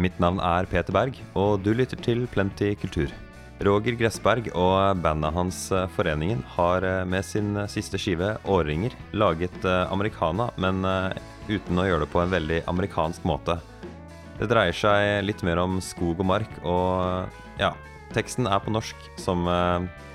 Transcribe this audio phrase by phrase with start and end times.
[0.00, 3.12] Mitt navn er Peter Berg, og du lytter til Plenty kultur.
[3.62, 8.96] Roger Gressberg og bandet hans eh, Foreningen har eh, med sin eh, siste skive 'Årringer'
[9.14, 10.82] laget americana, men
[11.48, 13.58] uten å gjøre det på en veldig amerikansk måte.
[14.40, 17.30] Det dreier seg litt mer om skog og mark, og
[17.60, 17.70] ja,
[18.16, 19.46] teksten er på norsk, som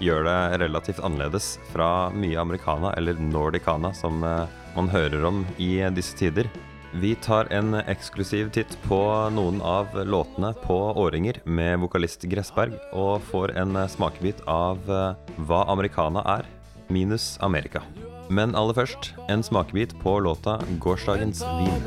[0.03, 6.17] gjør det relativt annerledes fra mye americana, eller nordicana, som man hører om i disse
[6.19, 6.51] tider.
[6.93, 8.97] Vi tar en eksklusiv titt på
[9.29, 15.59] noen av låtene på Åringer med vokalist Gressberg, og får en smakebit av eh, hva
[15.69, 16.49] americana er,
[16.89, 17.83] minus Amerika.
[18.29, 21.77] Men aller først en smakebit på låta 'Gårsdagens vin'.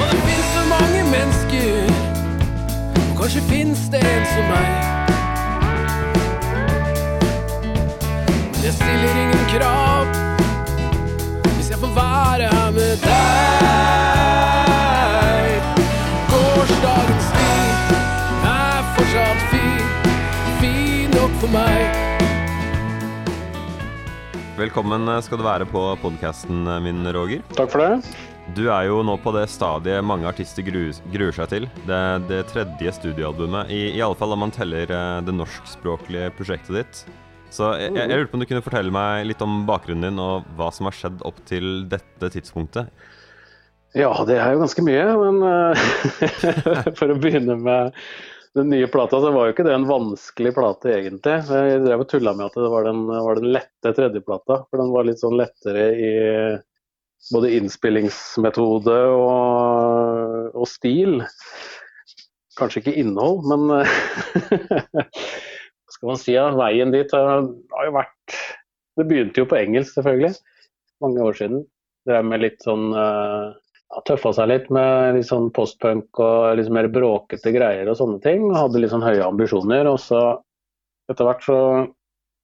[0.00, 1.92] Og det fins så mange mennesker,
[2.96, 4.68] og kanskje fins det en som meg.
[8.64, 10.39] Jeg stiller ingen krav
[12.20, 13.10] være her med deg.
[16.30, 17.94] Gårsdagens tid
[18.50, 19.86] er fortsatt fin,
[20.60, 21.80] fin nok for meg.
[24.60, 27.40] Velkommen skal du være på podkasten min, Roger.
[27.56, 27.94] Takk for det.
[28.56, 31.64] Du er jo nå på det stadiet mange artister gruer, gruer seg til.
[31.88, 33.70] Det, det tredje studioalbumet.
[33.72, 37.04] I, i alle fall om man teller eh, det norskspråklige prosjektet ditt.
[37.50, 40.46] Så jeg, jeg, lurte på om du kunne fortelle meg litt om bakgrunnen din, og
[40.58, 42.90] hva som har skjedd opp til dette tidspunktet?
[43.98, 45.06] Ja, det er jo ganske mye.
[45.18, 45.86] Men uh,
[46.98, 47.96] for å begynne med
[48.58, 51.36] den nye plata, så var jo ikke det en vanskelig plate egentlig.
[51.50, 54.62] Jeg drev og tulla med at det var den, var den lette tredjeplata.
[54.70, 56.14] For den var litt sånn lettere i
[57.34, 61.20] både innspillingsmetode og, og stil.
[62.58, 63.84] Kanskje ikke innhold, men
[65.90, 67.44] skal man si, ja, veien dit har,
[67.86, 68.38] jo vært
[68.98, 70.34] Det begynte jo på engelsk, selvfølgelig.
[71.04, 71.64] Mange år siden.
[72.08, 73.52] Drev med litt sånn uh,
[74.06, 78.44] Tøffa seg litt med litt sånn postpunk og litt mer bråkete greier og sånne ting.
[78.54, 79.88] Hadde litt sånn høye ambisjoner.
[79.90, 80.20] Og så
[81.10, 81.58] etter hvert så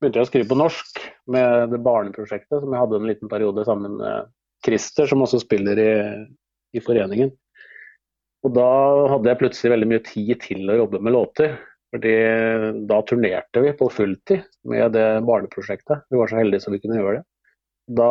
[0.00, 0.98] begynte jeg å skrive på norsk
[1.32, 4.32] med det barneprosjektet som jeg hadde en liten periode sammen med
[4.66, 5.92] Christer, som også spiller i,
[6.74, 7.30] i foreningen.
[8.46, 8.68] Og da
[9.12, 11.56] hadde jeg plutselig veldig mye tid til å jobbe med låter.
[11.96, 12.14] Fordi
[12.90, 16.04] da turnerte vi på fulltid med det barneprosjektet.
[16.12, 17.26] Vi var så heldige som vi kunne gjøre det.
[17.96, 18.10] Da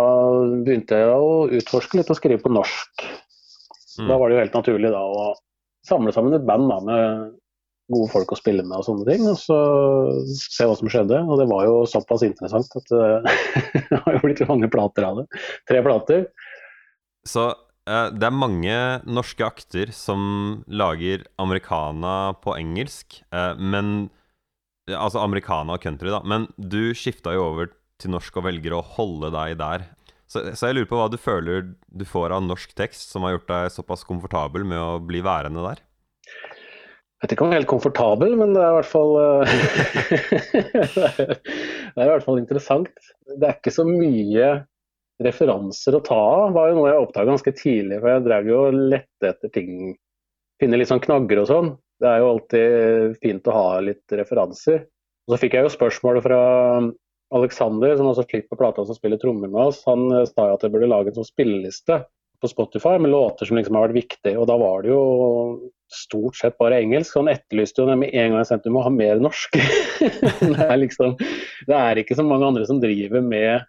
[0.66, 3.06] begynte jeg å utforske litt og skrive på norsk.
[4.00, 4.08] Mm.
[4.10, 5.26] Da var det jo helt naturlig da å
[5.86, 7.36] samle sammen et band da, med
[7.94, 9.28] gode folk å spille med og sånne ting.
[9.30, 9.60] Og så
[10.34, 11.22] se hva som skjedde.
[11.28, 12.96] Og det var jo såpass interessant at
[13.92, 15.30] det har jo blitt mange plater av det.
[15.70, 16.26] Tre plater.
[17.30, 18.76] Så Eh, det er mange
[19.06, 24.10] norske akter som lager americana på engelsk, eh, men
[24.86, 26.20] Altså americana og country, da.
[26.22, 29.88] Men du skifta jo over til norsk og velger å holde deg der.
[30.30, 33.36] Så, så, jeg lurer på hva du føler du får av norsk tekst som har
[33.36, 35.82] gjort deg såpass komfortabel med å bli værende der?
[36.26, 39.14] Jeg vet ikke om jeg er helt komfortabel, men det er i hvert fall
[41.96, 42.94] Det er i hvert fall interessant.
[43.26, 44.50] Det er ikke så mye
[45.24, 48.02] referanser å ta av, var jo noe jeg oppdaga ganske tidlig.
[48.02, 49.94] For jeg drev jo og lette etter ting,
[50.62, 51.72] finne litt sånn knagger og sånn.
[52.02, 54.84] Det er jo alltid fint å ha litt referanser.
[55.26, 56.42] Og så fikk jeg jo spørsmål fra
[57.36, 59.82] Alexander, som også klipper plata som spiller trommer med oss.
[59.88, 62.04] Han eh, sa jo at jeg burde lage en sånn spilleliste
[62.44, 64.36] på Spotify med låter som liksom har vært viktige.
[64.38, 65.02] Og da var det jo
[65.92, 67.16] stort sett bare engelsk.
[67.18, 69.58] Han etterlyste jo med en gang jeg sendte du må ha mer norsk.
[70.42, 71.16] det, er liksom,
[71.70, 73.66] det er ikke så mange andre som driver med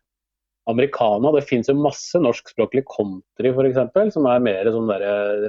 [0.70, 1.32] americana.
[1.32, 4.90] Det fins jo masse norskspråklig country f.eks., som er mer sånn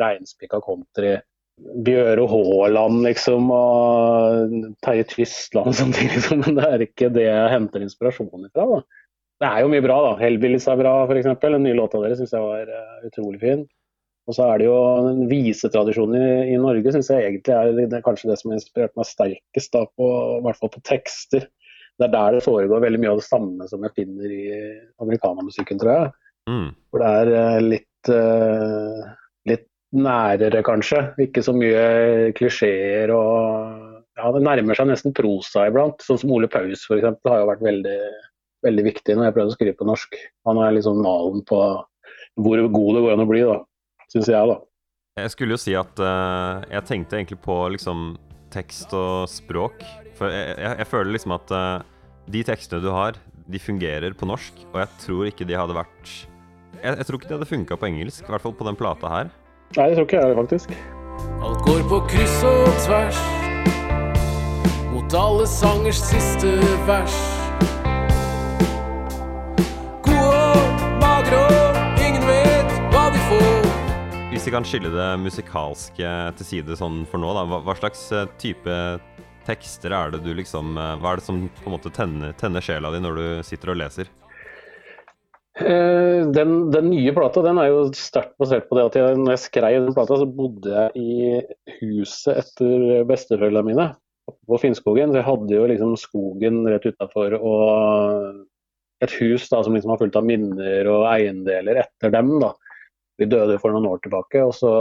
[0.02, 1.18] reinspikka country.
[1.58, 6.12] Bjøre Haaland liksom, og Terje Tysland og sånne ting.
[6.14, 6.44] Liksom.
[6.46, 8.68] Men det er ikke det jeg henter inspirasjon fra.
[8.76, 8.84] Da.
[9.42, 10.14] Det er jo mye bra, da.
[10.20, 11.34] 'Hellbillies' er bra, f.eks.
[11.42, 13.66] Den nye låta deres syns jeg var uh, utrolig fin.
[14.28, 14.78] Og så er det jo
[15.08, 18.98] den visetradisjonen i, i Norge syns jeg egentlig er det, kanskje det som har inspirert
[19.00, 21.48] meg sterkest, da, på, i hvert fall på tekster
[21.98, 24.44] det er der det foregår veldig mye av det samme som jeg finner i
[25.02, 26.12] amerikanermusikken, tror jeg.
[26.48, 26.68] Mm.
[26.92, 29.02] For det er uh, litt, uh,
[29.50, 29.66] litt
[29.98, 31.02] nærere, kanskje.
[31.26, 33.86] Ikke så mye klisjeer og
[34.18, 36.02] Ja, det nærmer seg nesten prosa iblant.
[36.02, 37.06] Sånn som Ole Paus f.eks.
[37.06, 37.98] har jo vært veldig,
[38.66, 40.18] veldig viktig når jeg prøvde å skrive på norsk.
[40.50, 41.60] Han er liksom malen på
[42.42, 43.60] hvor god det går an å bli, da.
[44.10, 44.58] Syns jeg, da.
[45.18, 48.12] Jeg skulle jo si at uh, jeg tenkte egentlig på liksom
[48.54, 49.86] tekst og språk.
[50.18, 51.86] For jeg, jeg, jeg føler liksom at uh,
[52.28, 56.12] de tekstene du har, de fungerer på norsk, og jeg tror ikke de hadde vært
[56.78, 59.10] Jeg, jeg tror ikke de hadde funka på engelsk, i hvert fall på den plata
[59.10, 59.32] her.
[59.78, 60.76] Nei, det tror ikke jeg faktisk.
[61.42, 63.24] Alt går på kryss og tvers
[64.92, 66.54] mot alle sangers siste
[66.88, 67.18] vers.
[74.38, 77.42] Hvis vi kan skille det musikalske til side sånn for nå, da.
[77.50, 78.76] Hva, hva slags eh, type
[79.48, 82.64] tekster er det du liksom eh, Hva er det som på en måte tenner, tenner
[82.64, 84.12] sjela di når du sitter og leser?
[85.58, 89.34] Eh, den, den, nye plata den er jo sterkt basert på det at jeg, når
[89.34, 93.88] jeg skrev den plata, så bodde jeg i huset etter besteforeldrene mine
[94.28, 95.12] på Finnskogen.
[95.12, 98.46] Så jeg hadde jo liksom skogen rett utafor og
[99.04, 102.38] et hus da, som liksom var fullt av minner og eiendeler etter dem.
[102.44, 102.54] da.
[103.18, 104.44] De døde for noen år tilbake.
[104.46, 104.72] og Så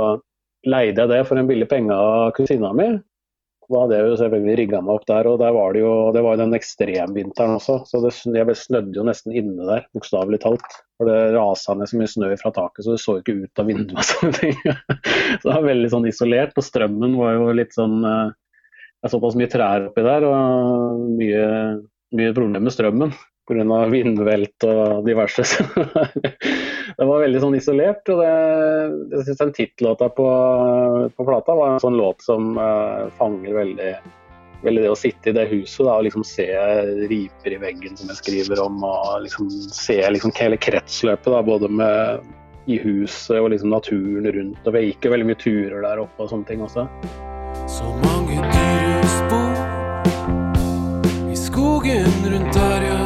[0.69, 2.91] leide jeg det for en billig penge av kusina mi.
[3.67, 6.23] Da hadde jeg jo selvfølgelig rigga meg opp der, og der var det jo det
[6.23, 7.81] var jo den ekstremvinteren også.
[7.91, 10.79] Så det, jeg snødde jo nesten inne der, bokstavelig talt.
[10.97, 13.69] For det rasa ned så mye snø fra taket, så det så ikke ut av
[13.69, 16.55] vinduet så det var veldig sånn isolert.
[16.57, 18.35] Og strømmen var jo litt sånn eh,
[18.97, 21.49] Det er såpass mye trær oppi der, og mye,
[22.17, 23.17] mye problemer med strømmen
[23.49, 23.87] pga.
[23.93, 25.45] vindvelt og diverse.
[26.99, 28.09] det var veldig sånn isolert.
[28.13, 28.31] og det,
[29.17, 30.29] Jeg syns den tittellåta på,
[31.17, 33.93] på, plata var en sånn låt som uh, fanger veldig,
[34.67, 36.49] veldig, det å sitte i det huset da, og liksom se
[37.11, 41.71] riper i veggen som jeg skriver om, og liksom se liksom hele kretsløpet da, både
[41.71, 42.27] med
[42.67, 44.67] i huset og liksom naturen rundt.
[44.67, 46.89] og Vi gikk jo veldig mye turer der oppe og sånne ting også.
[47.71, 49.43] Så mange dyrehusbo
[51.31, 53.06] i skogen rundt der jeg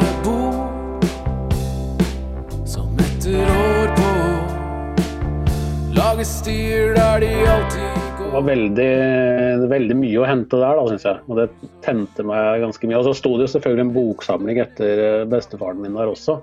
[6.21, 10.83] lage stier der de alltid går Det var veldig, veldig mye å hente der, da,
[10.89, 11.21] syns jeg.
[11.27, 11.47] Og det
[11.81, 12.99] tente meg ganske mye.
[12.99, 16.37] Og så sto det jo selvfølgelig en boksamling etter eh, bestefaren min der også,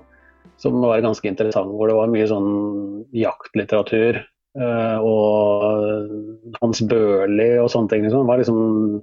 [0.59, 1.71] som var ganske interessant.
[1.71, 2.49] Hvor det var mye sånn
[3.15, 4.19] jaktlitteratur.
[4.59, 8.03] Eh, og Hans Børli og sånne ting.
[8.03, 8.25] Liksom.
[8.25, 8.99] Det var liksom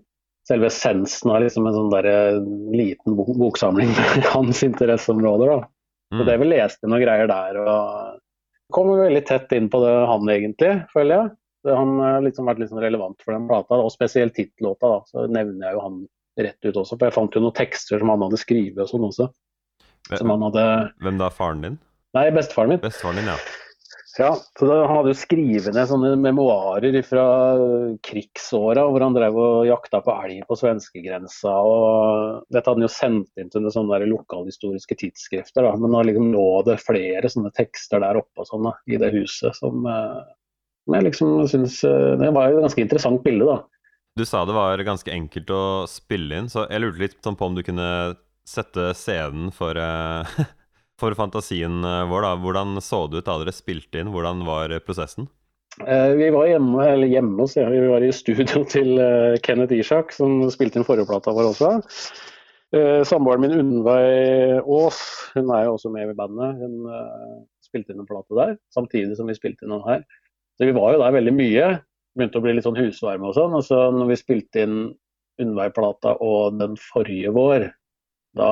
[0.46, 2.10] selve essensen av liksom en sånn der,
[2.76, 5.56] liten liten boksamling med hans interesseområder.
[5.56, 5.72] da.
[6.12, 6.28] Så mm.
[6.28, 7.64] det vi leste noen greier der.
[7.64, 8.22] og
[8.74, 11.32] kommer veldig tett inn på det han egentlig, føler jeg.
[11.66, 15.00] Han har liksom vært litt sånn relevant for den plata, og spesielt tittellåta.
[15.10, 15.98] Så nevner jeg jo han
[16.38, 19.06] rett ut også, for jeg fant jo noen tekster som han hadde skrevet og sånn
[19.08, 19.28] også.
[20.12, 20.66] Hvem, hadde...
[21.02, 21.78] Hvem da, faren din?
[22.16, 22.82] Nei, bestefaren min.
[22.84, 23.38] Bestefaren din, ja.
[24.18, 27.26] Ja, så da, Han hadde jo skrevet ned sånne memoarer fra
[28.06, 31.52] krigsåra, hvor han drev og jakta på elg på svenskegrensa.
[31.52, 35.66] og Dette hadde han jo sendt inn til sånne lokalhistoriske tidsskrifter.
[35.68, 39.56] da, Men nå liksom lå det flere sånne tekster der oppe sånne, i det huset
[39.58, 40.22] som, eh,
[40.86, 43.62] som jeg liksom syns eh, Det var et ganske interessant bilde, da.
[44.16, 47.50] Du sa det var ganske enkelt å spille inn, så jeg lurte litt sånn på
[47.50, 48.16] om du kunne
[48.48, 50.24] sette scenen for uh,
[51.00, 52.36] for fantasien eh, vår, da.
[52.40, 54.12] Hvordan så det ut da dere spilte inn?
[54.14, 55.28] Hvordan var prosessen?
[55.84, 60.14] Eh, vi var hjemme, eller hjemme ja, vi var i studio til eh, Kenneth Ishak,
[60.16, 61.76] som spilte inn forrige plata vår også.
[63.06, 64.96] Samboeren min Unnveig Aas,
[65.36, 66.58] hun er jo også med i bandet.
[66.58, 66.88] Hun
[67.62, 70.02] spilte inn en plate der, samtidig som vi spilte inn den her.
[70.58, 71.68] Så vi var jo der veldig mye.
[72.18, 73.54] Begynte å bli litt sånn husvarme og sånn.
[73.56, 74.76] Og så når vi spilte inn
[75.40, 77.68] Unnveig-plata og den forrige vår,
[78.36, 78.50] da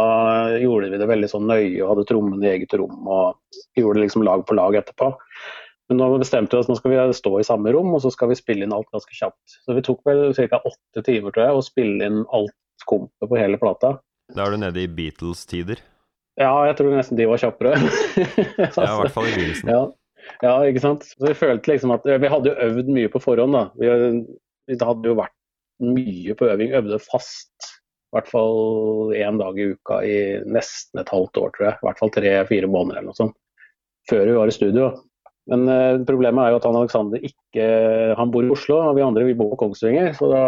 [0.63, 4.07] gjorde vi det veldig sånn nøye og hadde trommene i eget rom og gjorde det
[4.07, 5.11] liksom lag på lag etterpå.
[5.91, 8.31] Men nå bestemte vi oss nå skal vi stå i samme rom og så skal
[8.31, 9.59] vi spille inn alt ganske kjapt.
[9.67, 10.63] Så vi tok vel ca.
[10.65, 12.57] åtte timer tror jeg, å spille inn alt
[12.89, 13.99] kompet på hele plata.
[14.33, 15.83] Da er du nede i Beatles-tider?
[16.41, 17.77] Ja, jeg tror nesten de var kjappere.
[17.77, 19.71] altså, ja, i hvert fall i begynnelsen.
[19.71, 19.85] Ja.
[20.43, 21.05] ja, ikke sant.
[21.13, 23.69] Så vi følte liksom at Vi hadde jo øvd mye på forhånd, da.
[23.79, 25.37] Vi, det hadde jo vært
[25.85, 26.73] mye på øving.
[26.81, 27.74] Øvde fast
[28.14, 31.75] i hvert fall én dag i uka i nesten et halvt år, tror jeg.
[31.80, 33.35] I hvert fall tre-fire måneder eller noe sånt.
[34.06, 34.92] Før vi var i studio.
[35.50, 37.64] Men uh, problemet er jo at han Alexander ikke
[38.16, 40.12] Han bor i Oslo, og vi andre vi bor på Kongsvinger.
[40.16, 40.44] Så da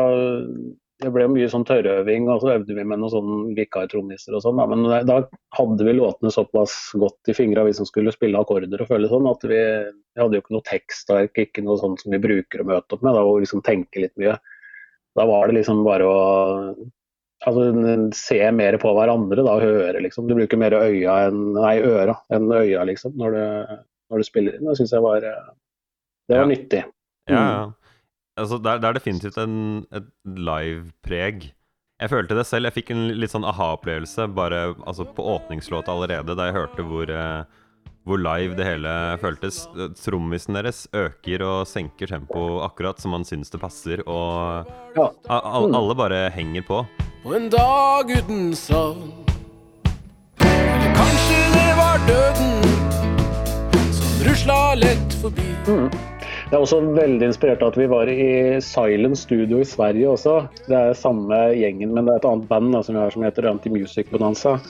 [1.02, 4.62] det ble mye sånn tørrøving, og så øvde vi med noen sånn vikartrommiser og sånn.
[4.70, 5.18] Men da
[5.58, 9.28] hadde vi låtene såpass godt i fingra, vi som skulle spille akkorder og føle sånn,
[9.28, 9.58] at vi,
[9.92, 13.04] vi hadde jo ikke noe tekstark, ikke noe sånt som vi bruker å møte opp
[13.04, 14.38] med, da, og liksom tenke litt mye.
[15.20, 16.16] Da var det liksom bare å
[17.48, 20.28] altså, se mer på hverandre da, og høre, liksom.
[20.28, 23.74] Du bruker mer øya enn, nei, øra enn øya, liksom, når du,
[24.12, 24.68] når du spiller inn.
[24.68, 26.52] Det syns jeg var Det var ja.
[26.52, 26.86] nyttig.
[27.30, 27.34] Mm.
[27.34, 27.66] Ja, ja.
[28.36, 29.60] Altså, det, er, det er definitivt en,
[29.96, 31.46] et live-preg.
[31.96, 32.68] Jeg følte det selv.
[32.68, 37.08] Jeg fikk en litt sånn aha-opplevelse bare altså, på åpningslåta allerede, da jeg hørte hvor
[37.08, 37.62] eh,
[38.06, 39.64] hvor live det hele føltes.
[39.98, 45.10] Trommisen deres øker og senker tempo akkurat som man syns det passer, og ja.
[45.26, 45.74] mm.
[45.74, 46.82] alle bare henger på.
[47.26, 49.08] Og en dag uten savn
[50.38, 52.52] Eller kanskje det var døden
[53.96, 55.48] som rusla lett forbi.
[55.66, 55.88] Mm.
[56.46, 58.30] Det er også veldig inspirert av at vi var i
[58.62, 60.36] Silent Studio i Sverige også.
[60.68, 63.26] Det er samme gjengen, men det er et annet band da, som vi har som
[63.26, 64.60] heter Anti-Music Bonanza.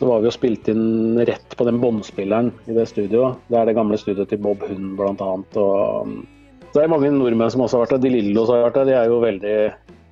[0.00, 3.36] Så var vi og spilte inn rett på den båndspilleren i det studioet.
[3.52, 5.26] Det er det gamle studioet til Bob Hund bl.a.
[5.60, 6.14] Og
[6.70, 8.06] Så det er mange nordmenn som også har vært der.
[8.06, 8.88] De Lillos har vært der.
[8.88, 9.58] De er jo veldig,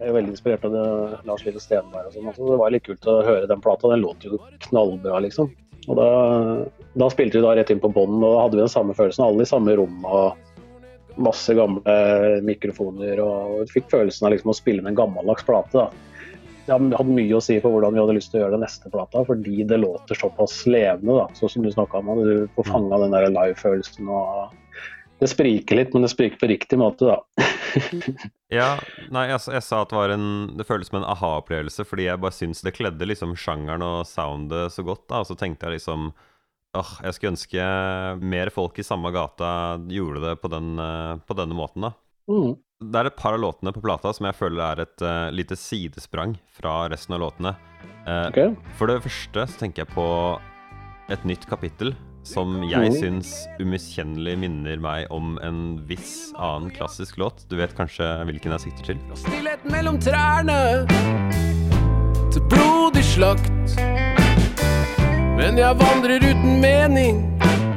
[0.04, 0.76] er veldig inspirert av
[1.24, 2.28] Lars Lille Stenberg og sånn.
[2.36, 3.88] Så Det var litt kult å høre den plata.
[3.94, 5.48] Den låt jo knallbra, liksom.
[5.88, 6.10] Og da,
[7.00, 9.24] da spilte vi da rett inn på bånn, og da hadde vi den samme følelsen.
[9.24, 11.96] Alle i samme rom og masse gamle
[12.44, 13.24] mikrofoner.
[13.24, 15.80] Og fikk følelsen av liksom å spille med en gammeldags plate.
[15.80, 16.07] da
[16.68, 18.92] det hadde mye å si for hvordan vi hadde lyst til å gjøre den neste
[18.92, 22.12] plata, fordi det låter såpass levende, da, sånn som du snakka om.
[22.22, 24.10] Du får fanga den der live-følelsen.
[24.12, 24.54] og
[25.18, 27.48] Det spriker litt, men det spriker på riktig måte, da.
[28.60, 28.70] ja,
[29.14, 32.22] nei, jeg, jeg, sa at det var en Det føles som en aha-opplevelse, fordi jeg
[32.22, 35.80] bare syns det kledde liksom sjangeren og soundet så godt, da, og så tenkte jeg
[35.80, 36.12] liksom
[36.76, 37.66] åh, jeg skulle ønske
[38.20, 39.50] mer folk i samme gata
[39.88, 41.94] gjorde det på, den, eh, på denne måten, da.
[42.28, 42.58] Mm.
[42.78, 45.56] Det er et par av låtene på plata som jeg føler er et uh, lite
[45.58, 47.56] sidesprang fra resten av låtene.
[48.06, 48.52] Uh, okay.
[48.78, 50.04] For det første så tenker jeg på
[51.10, 51.90] et nytt kapittel
[52.28, 52.98] som jeg mm.
[53.00, 57.48] syns umiskjennelig minner meg om en viss annen klassisk låt.
[57.50, 59.02] Du vet kanskje hvilken jeg sikter til?
[59.24, 60.86] Stillhet mellom trærne
[62.30, 63.78] til blodig slakt.
[65.38, 67.24] Men jeg vandrer uten mening,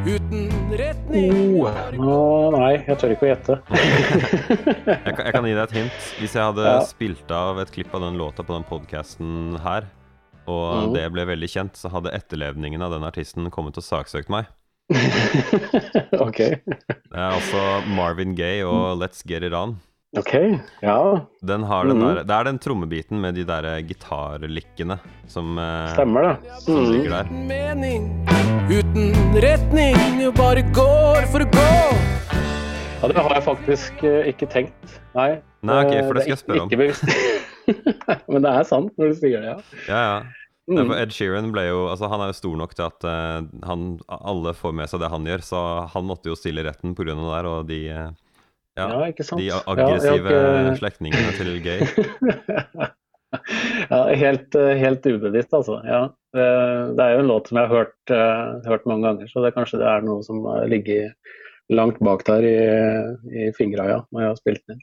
[0.05, 3.58] uten retning oh, Nei, jeg tør ikke å gjette.
[3.75, 6.00] jeg, kan, jeg, kan, gi deg et hint.
[6.22, 6.80] Hvis jeg hadde ja.
[6.88, 9.88] spilt av et klipp av den låta på den podkasten her,
[10.50, 10.96] og mm.
[10.96, 14.50] det ble veldig kjent, så hadde etterlevningen av den artisten kommet og saksøkt meg.
[16.25, 16.41] ok.
[16.41, 17.62] Det er altså
[17.96, 19.77] Marvin Gaye og Let's Get It On.
[20.18, 20.34] Ok,
[20.82, 21.27] ja.
[21.39, 22.03] Den har den mm.
[22.03, 24.98] der, det er den trommebiten med de der gitarlikkene
[25.32, 26.58] som, eh, Stemmer det.
[26.65, 26.91] som mm.
[26.91, 27.32] ligger der.
[27.32, 28.10] Mening,
[28.72, 29.12] uten
[29.44, 29.98] retning,
[30.38, 31.72] bare går for å gå.
[33.01, 34.94] Ja, det har jeg faktisk uh, ikke tenkt.
[35.18, 35.42] Nei.
[35.66, 36.70] Nei, okay, for det skal jeg spørre om.
[36.72, 37.04] Ikke bevisst.
[38.32, 39.58] Men det er sant når du sier det, ja.
[39.90, 40.22] Ja, ja.
[40.72, 40.94] Mm.
[40.94, 44.54] Ed Sheeran ble jo Altså, han er jo stor nok til at uh, han, alle
[44.56, 45.62] får med seg det han gjør, så
[45.92, 47.10] han måtte jo stille retten pga.
[47.12, 48.08] det der, og de uh,
[48.80, 49.42] ja, ja, ikke sant.
[49.42, 50.78] De aggressive ja, ikke...
[50.86, 51.84] slektningene til gay.
[53.92, 55.82] ja, helt, helt ubevisst, altså.
[55.84, 56.06] Ja.
[56.32, 59.52] Det er jo en låt som jeg har hørt, uh, hørt, mange ganger, så det
[59.56, 61.10] kanskje det er noe som ligger
[61.72, 62.56] langt bak der i,
[63.32, 64.82] i fingra, ja, når jeg har spilt den.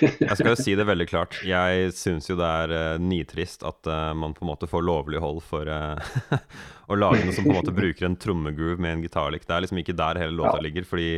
[0.00, 1.38] jeg skal jo si det veldig klart.
[1.46, 5.22] Jeg syns jo det er uh, nitrist at uh, man på en måte får lovlig
[5.22, 5.98] hold for uh,
[6.90, 9.66] å lage noe som på en måte bruker en trommegroove med en gitarlik Det er
[9.66, 10.64] liksom ikke der hele låta ja.
[10.68, 11.10] ligger, fordi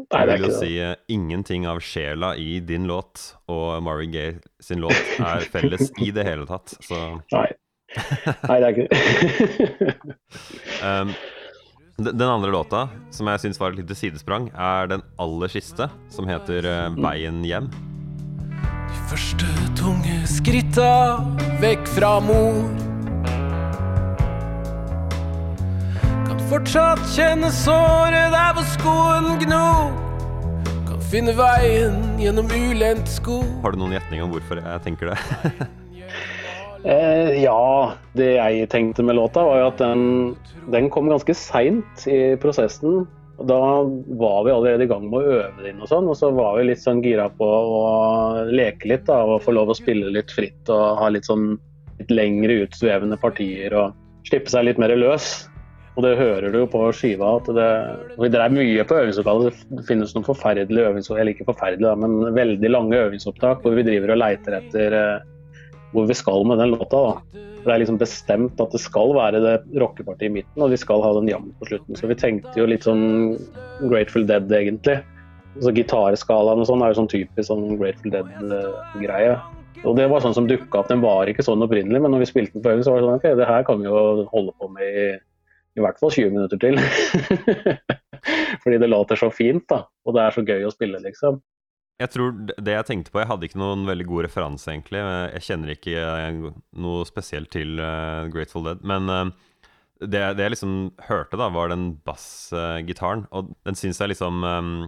[0.00, 0.74] jeg vil jo si
[1.10, 4.94] ingenting av sjela i din låt og Marvin Gaye sin låt
[5.32, 7.48] er felles i det hele tatt, så Nei.
[8.48, 9.94] Nei, det er ikke
[10.86, 11.14] um,
[12.00, 16.28] Den andre låta, som jeg syns var et lite sidesprang, er den aller siste, som
[16.30, 17.72] heter uh, 'Veien hjem'.
[18.90, 20.92] De første tunge skritta
[21.60, 22.62] vekk fra mor
[26.50, 29.92] fortsatt kjenne såret der hvor skoen gnor.
[30.88, 33.40] Kan finne veien gjennom ulendt sko.
[33.62, 35.68] Har du noen gjetning om hvorfor jeg tenker det?
[36.84, 40.04] eh, ja, det jeg tenkte med låta, var jo at den,
[40.72, 43.04] den kom ganske seint i prosessen.
[43.40, 43.58] Da
[44.20, 46.58] var vi allerede i gang med å øve det inn, og sånn, og så var
[46.58, 47.84] vi litt sånn gira på å
[48.50, 51.54] leke litt da, og få lov å spille litt fritt og ha litt sånn
[52.00, 53.96] litt lengre utsvevende partier og
[54.28, 55.46] slippe seg litt mer løs.
[55.98, 57.70] Og det hører du jo på skiva at det
[58.20, 59.64] Vi drev mye på øvingslokalet.
[59.74, 64.14] Det finnes noen forferdelige øvingsopptak, eller ikke forferdelige, men veldig lange øvingsopptak hvor vi driver
[64.14, 65.26] og leiter etter eh,
[65.92, 66.96] hvor vi skal med den låta.
[66.96, 67.40] da.
[67.60, 71.02] Det er liksom bestemt at det skal være det rockepartiet i midten, og vi skal
[71.04, 71.98] ha den jammen på slutten.
[71.98, 73.36] Så vi tenkte jo litt sånn
[73.82, 75.00] Grateful Dead, egentlig.
[75.60, 79.34] Så Gitarskalaen og sånn er jo sånn typisk sånn Grateful Dead-greie.
[79.84, 80.88] Og Det var sånn som dukka opp.
[80.92, 83.08] Den var ikke sånn opprinnelig, men når vi spilte den på øving, så var det
[83.08, 85.10] sånn ok, det her kan vi jo holde på med i
[85.78, 86.78] i hvert fall 20 minutter til.
[88.62, 89.84] Fordi det låter så fint, da.
[90.04, 91.38] Og det er så gøy å spille, liksom.
[92.00, 95.02] Jeg tror det jeg tenkte på Jeg hadde ikke noen veldig god referanse, egentlig.
[95.36, 96.40] Jeg kjenner ikke eh,
[96.80, 98.82] noe spesielt til uh, Grateful Dead.
[98.88, 99.32] Men
[100.00, 100.74] det, det, jeg liksom
[101.10, 103.26] hørte, da, var den bassgitaren.
[103.36, 104.40] Og den syns jeg liksom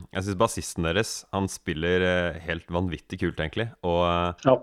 [0.09, 2.07] Jeg syns bassisten deres, han spiller
[2.47, 3.69] helt vanvittig kult, egentlig.
[3.85, 4.07] Og
[4.47, 4.57] ja.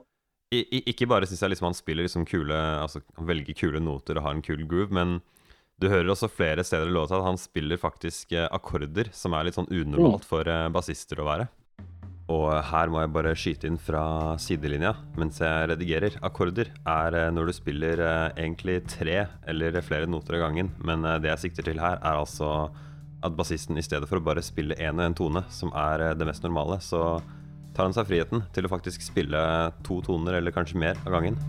[0.49, 4.25] ikke bare syns jeg liksom han spiller liksom kule Altså han velger kule noter og
[4.25, 5.19] har en kul groove, men
[5.79, 9.47] du hører også flere steder i låta at han spiller faktisk eh, akkorder, som er
[9.47, 10.27] litt sånn unormalt mm.
[10.27, 11.47] for eh, bassister å være.
[12.29, 16.19] Og her må jeg bare skyte inn fra sidelinja mens jeg redigerer.
[16.25, 21.33] Akkorder er eh, når du spiller egentlig tre eller flere noter av gangen, men det
[21.33, 22.69] jeg sikter til her, er altså
[23.25, 26.27] at bassisten i stedet for å bare spille én og én tone, som er det
[26.29, 27.19] mest normale, så
[27.75, 29.43] tar han seg friheten til å faktisk spille
[29.87, 31.39] to toner eller kanskje mer av gangen.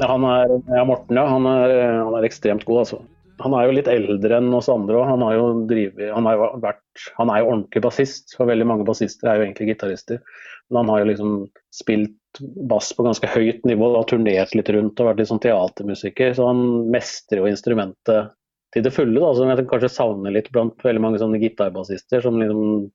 [0.00, 1.26] Han er, ja, Morten, ja.
[1.30, 3.02] Han er, han er ekstremt god, altså.
[3.42, 5.08] Han er jo litt eldre enn oss andre òg.
[5.10, 5.64] Han, han,
[6.14, 8.36] han er jo ordentlig bassist.
[8.36, 10.20] For veldig mange bassister er jo egentlig gitarister.
[10.70, 11.32] Men han har jo liksom
[11.74, 16.34] spilt bass på ganske høyt nivå og turnert litt rundt og vært litt sånn teatermusiker.
[16.36, 18.34] Så han mestrer jo instrumentet
[18.74, 22.40] til det fulle, da, som jeg kanskje savner litt blant veldig mange sånne gitarbassister som
[22.40, 22.88] liksom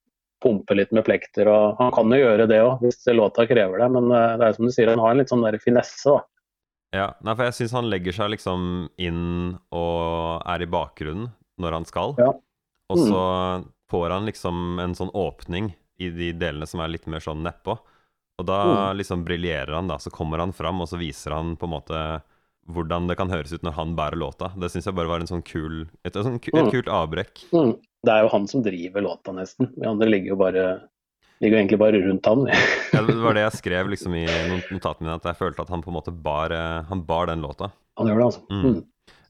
[0.44, 1.48] pumper litt med plekter.
[1.52, 3.88] og Han kan jo gjøre det òg, hvis låta krever det.
[3.96, 6.16] Men eh, det er som du sier, han har en litt sånn der finesse.
[6.16, 6.24] da.
[6.96, 11.30] Ja, nei, for jeg syns han legger seg liksom inn og er i bakgrunnen
[11.62, 12.16] når han skal.
[12.18, 12.32] Ja.
[12.90, 13.20] Og så
[13.92, 17.76] får han liksom en sånn åpning i de delene som er litt mer sånn nedpå.
[18.40, 18.98] Og da Mm.
[18.98, 19.98] liksom briljerer han, da.
[20.00, 22.22] Så kommer han fram, og så viser han på en måte
[22.70, 24.50] hvordan det kan høres ut når han bærer låta.
[24.58, 26.72] Det syns jeg bare var en sånn kul, et, et, et, et Mm.
[26.72, 27.44] kult avbrekk.
[27.52, 27.74] Mm.
[28.04, 29.74] Det er jo han som driver låta, nesten.
[29.76, 30.82] Vi andre ligger jo bare
[31.42, 32.46] ligger går egentlig bare rundt han.
[32.94, 35.70] Ja, det var det jeg skrev liksom i not- notatene mine, at jeg følte at
[35.74, 37.72] han på en måte bar, eh, han bar den låta.
[38.00, 38.42] Han gjør det, altså.
[38.50, 38.64] Mm.
[38.66, 38.80] Mm.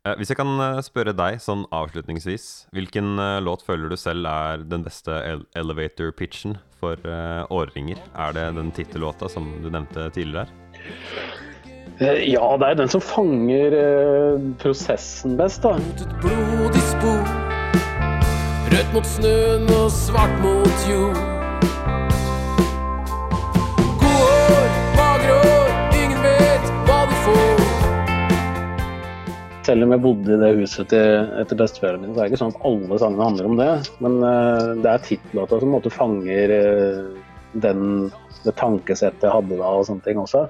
[0.07, 4.63] Eh, Hvis jeg kan eh, spørre deg sånn avslutningsvis, hvilken låt føler du selv er
[4.63, 5.17] den beste
[5.59, 6.95] elevator pitchen for
[7.51, 7.99] årringer?
[8.15, 10.47] Er det den tittellåta som du nevnte tidligere?
[11.99, 13.75] Eh, Ja, det er den som fanger
[14.63, 15.75] prosessen best, da.
[15.75, 17.19] Mot et blodig spor.
[18.71, 21.19] Rødt mot snøen og svart mot jord.
[29.69, 32.39] Selv om jeg bodde i det huset til, etter besteforeldrene mine, så er det ikke
[32.41, 33.73] sånn at alle sangene handler om det.
[34.01, 37.11] Men uh, det er tittellåta som måte fanger uh,
[37.61, 37.83] den,
[38.47, 40.47] det tankesettet jeg hadde da og sånne ting også.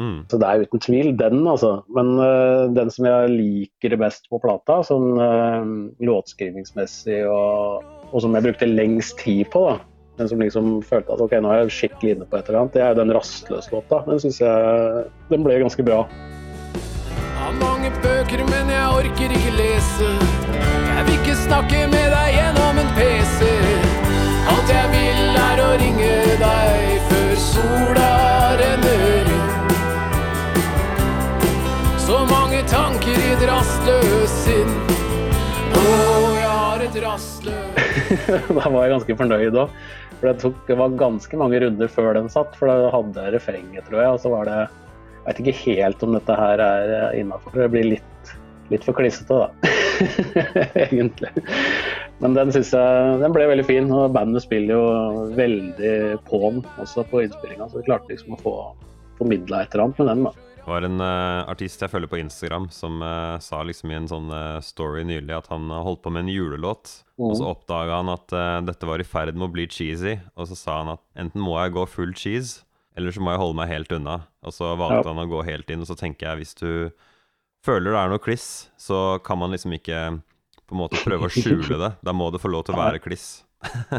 [0.00, 0.22] Mm.
[0.32, 1.74] Så det er uten tvil den, altså.
[1.92, 5.68] Men uh, den som jeg liker best på plata, sånn uh,
[6.08, 9.76] låtskrivingsmessig og, og som jeg brukte lengst tid på, da.
[10.16, 12.78] Den som liksom følte at ok, nå er jeg skikkelig inne på et eller annet,
[12.78, 14.00] det er jo den rastløse låta.
[14.08, 16.06] Den syns jeg den ble ganske bra.
[19.02, 20.08] Orker ikke lese.
[20.62, 23.48] Jeg vil ikke snakke med deg gjennom en PC.
[24.52, 26.12] Alt jeg vil er å ringe
[26.42, 28.10] deg før sola
[28.60, 29.48] renner inn.
[32.02, 34.70] Så mange tanker i et rastløst sinn.
[35.72, 35.82] Å,
[36.36, 37.90] jeg har et rastløst
[38.52, 39.74] da var jeg ganske fornøyd òg.
[40.20, 43.34] For det, tok, det var ganske mange runder før den satt, for da hadde jeg
[43.34, 44.14] refrenget, tror jeg.
[44.14, 47.54] Og så var det Jeg vet ikke helt om dette her er innafor.
[47.58, 48.11] Det blir litt,
[48.72, 49.72] litt for klissete, da.
[50.86, 51.32] Egentlig.
[52.22, 55.94] Men den synes jeg den ble veldig fin, og bandet spiller jo veldig
[56.28, 57.68] på den også på innspillinga.
[57.70, 58.56] Så vi klarte liksom å få
[59.18, 60.48] formidla et eller annet med den, da.
[60.62, 64.06] Det var en uh, artist jeg følger på Instagram som uh, sa liksom i en
[64.06, 67.00] sånn uh, story nylig at han holdt på med en julelåt.
[67.18, 68.32] Og så oppdaga han at
[68.66, 71.54] dette var i ferd med å bli cheesy, og så sa han at enten må
[71.60, 72.64] jeg gå full cheese,
[72.98, 74.16] eller så må jeg holde meg helt unna.
[74.42, 75.12] Og så valgte Ja.
[75.12, 76.72] han å gå helt inn, og så tenker jeg hvis du
[77.66, 78.48] føler det er noe kliss,
[78.80, 80.04] så kan man liksom ikke
[80.66, 81.92] på en måte prøve å skjule det.
[82.04, 83.42] Da må det få lov til å være kliss.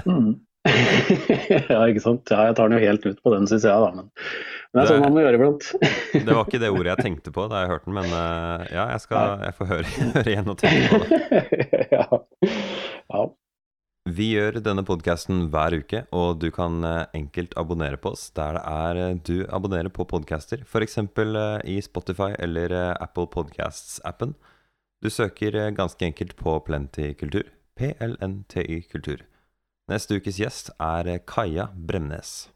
[0.07, 0.33] Mm.
[1.73, 2.31] ja, ikke sant.
[2.31, 3.91] Ja, jeg tar den jo helt ut på den, syns jeg, da.
[3.91, 4.09] Men,
[4.71, 5.69] men det er sånn man må gjøre iblant.
[6.13, 8.87] Det var ikke det ordet jeg tenkte på da jeg hørte den, men eh, ja,
[8.95, 11.21] jeg, skal, jeg får høre, høre igjen og tenke på det.
[11.97, 12.07] ja.
[13.13, 13.25] ja.
[14.03, 18.57] Vi gjør denne podkasten hver uke, og du kan eh, enkelt abonnere på oss der
[18.57, 20.97] det er eh, du abonnerer på podcaster, f.eks.
[21.63, 24.35] i Spotify eller eh, Apple Podcasts-appen.
[24.99, 27.47] Du søker eh, ganske enkelt på Plenty Kultur.
[27.79, 29.23] PLNTY Kultur.
[29.87, 32.49] Neste ukes gjest er eh, Kaja Bremnes.